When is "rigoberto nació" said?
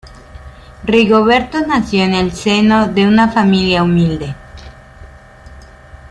0.83-2.01